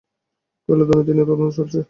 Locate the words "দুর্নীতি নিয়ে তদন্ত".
0.87-1.51